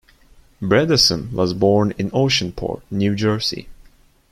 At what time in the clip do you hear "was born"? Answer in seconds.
1.31-1.91